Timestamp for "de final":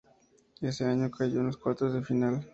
1.93-2.43